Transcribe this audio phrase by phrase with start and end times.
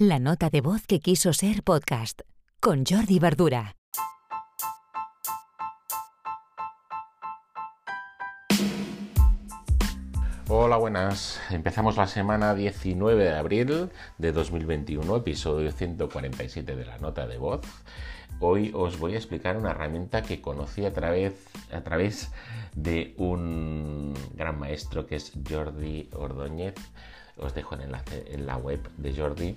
[0.00, 2.20] La nota de voz que quiso ser podcast
[2.60, 3.74] con Jordi Verdura.
[10.46, 11.40] Hola, buenas.
[11.50, 17.62] Empezamos la semana 19 de abril de 2021, episodio 147 de la nota de voz.
[18.38, 21.32] Hoy os voy a explicar una herramienta que conocí a través,
[21.72, 22.30] a través
[22.76, 26.76] de un gran maestro que es Jordi Ordóñez
[27.38, 29.56] os dejo el enlace en la web de Jordi.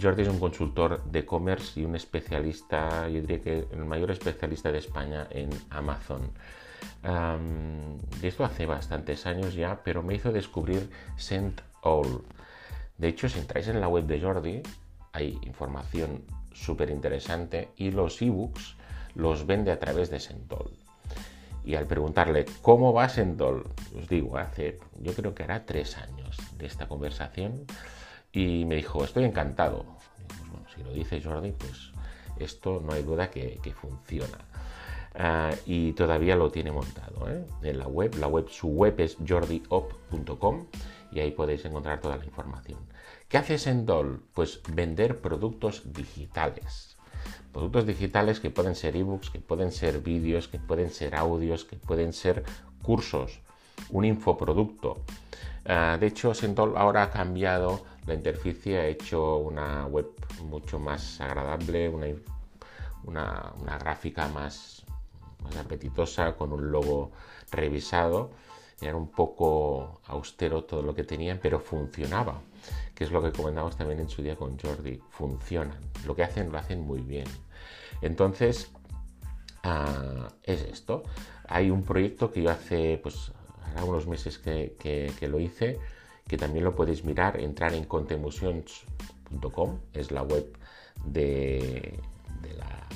[0.00, 4.70] Jordi es un consultor de e-commerce y un especialista, yo diría que el mayor especialista
[4.70, 6.30] de España en Amazon.
[7.02, 10.90] De esto hace bastantes años ya, pero me hizo descubrir
[11.82, 12.22] All.
[12.98, 14.62] De hecho, si entráis en la web de Jordi,
[15.12, 18.76] hay información súper interesante y los ebooks
[19.14, 20.18] los vende a través de
[20.50, 20.89] All.
[21.64, 26.36] Y al preguntarle cómo va Sendol, os digo, hace yo creo que hará tres años
[26.56, 27.66] de esta conversación,
[28.32, 29.84] y me dijo, estoy encantado.
[30.26, 31.92] Pues si lo dice Jordi, pues
[32.38, 34.38] esto no hay duda que, funciona.
[35.14, 37.44] Ah, y todavía lo tiene montado ¿eh?
[37.62, 38.14] en la web.
[38.16, 40.66] La web, su web es jordiop.com
[41.10, 42.78] y ahí podéis encontrar toda la información.
[43.28, 44.22] ¿Qué hace Sendol?
[44.34, 46.96] Pues vender productos digitales.
[47.52, 51.76] Productos digitales que pueden ser ebooks, que pueden ser vídeos, que pueden ser audios, que
[51.76, 52.44] pueden ser
[52.82, 53.40] cursos,
[53.90, 55.00] un infoproducto.
[55.66, 60.06] Ah, de hecho, Sentol ahora ha cambiado la interfaz, ha hecho una web
[60.44, 61.88] mucho más agradable,
[63.04, 64.84] una, gráfica más,
[65.42, 67.10] más apetitosa, con un logo
[67.50, 68.30] revisado.
[68.80, 72.40] Era un poco austero todo lo que tenían, pero funcionaba,
[72.94, 75.00] que es lo que comentamos también en su día con Jordi.
[75.10, 77.26] Funcionan, lo que hacen lo hacen muy bien.
[78.00, 78.70] Entonces,
[79.62, 81.02] ah, es esto.
[81.48, 83.32] Hay un proyecto que yo hace, pues,
[83.86, 85.78] unos meses que, lo hice,
[86.26, 90.46] que también lo podéis mirar, entrar en contemotions.com, es la web
[91.04, 91.98] de,
[92.42, 92.88] de la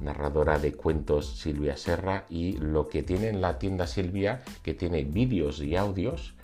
[0.00, 5.04] narradora de cuentos Silvia Serra y lo que tiene en la tienda Silvia, que tiene
[5.04, 6.34] vídeos y audios,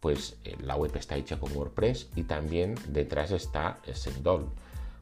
[0.00, 4.48] pues eh, la web está hecha con WordPress y también detrás está Sendol.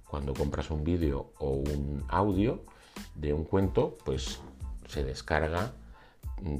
[0.09, 2.65] Cuando compras un vídeo o un audio
[3.15, 4.41] de un cuento, pues
[4.89, 5.73] se descarga,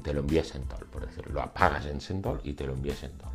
[0.03, 3.03] te lo envías en Sendol, por decirlo, lo apagas en Sendol y te lo envías
[3.03, 3.31] en Sendol.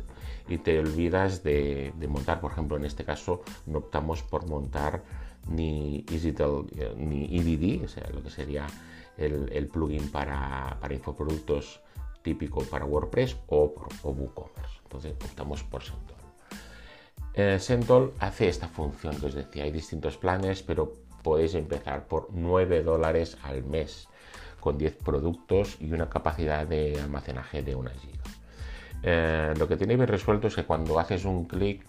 [0.49, 5.03] Y te olvidas de, de montar, por ejemplo, en este caso no optamos por montar
[5.49, 6.65] ni EasyTel
[6.97, 8.67] ni EDD, o sea, lo que sería
[9.17, 11.81] el, plugin para, infoproductos
[12.21, 14.79] típico para WordPress o, o WooCommerce.
[14.83, 16.17] Entonces optamos por Sentol.
[17.33, 20.93] Eh, Sentol hace esta función que os decía, hay distintos planes, pero
[21.23, 24.07] podéis empezar por 9 dólares al mes
[24.59, 28.23] con 10 productos y una capacidad de almacenaje de 1 giga.
[29.03, 31.83] Eh, lo que tiene bien resuelto es que cuando haces un clic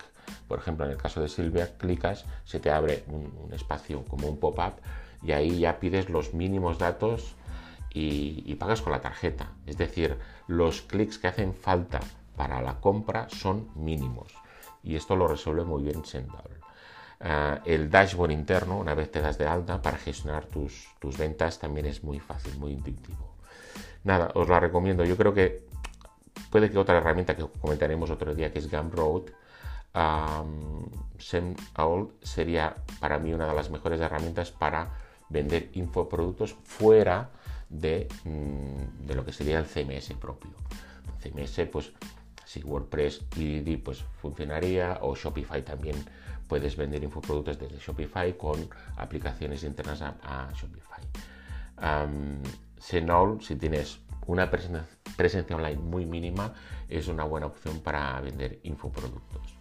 [0.48, 4.38] por ejemplo, en el caso de Silvia, clicas, se te abre un, espacio como un
[4.38, 4.74] pop-up
[5.22, 7.34] y ahí ya pides los mínimos datos
[7.92, 9.52] y, pagas con la tarjeta.
[9.66, 12.00] Es decir, los clics que hacen falta
[12.36, 14.32] para la compra son mínimos
[14.82, 16.50] y esto lo resuelve muy bien Sendal.
[17.20, 21.58] Ah, el dashboard interno, una vez te das de alta para gestionar tus, tus ventas,
[21.58, 23.34] también es muy fácil, muy intuitivo.
[24.04, 25.04] Nada, os la recomiendo.
[25.04, 25.66] Yo creo que
[26.50, 29.24] puede que otra herramienta que comentaremos otro día, que es Gumroad,
[29.94, 30.90] um,
[32.22, 34.90] sería para mí una de las mejores herramientas para
[35.28, 37.30] vender infoproductos fuera
[37.68, 40.50] de, mm, lo que sería el CMS propio.
[41.20, 41.92] CMS, pues
[42.44, 45.96] si WordPress y pues funcionaría o Shopify también
[46.46, 51.04] puedes vender infoproductos desde Shopify con aplicaciones internas a, Shopify.
[51.76, 52.42] Um,
[53.40, 56.54] si tienes una presencia online muy mínima,
[56.88, 59.58] es una buena opción para vender infoproductos.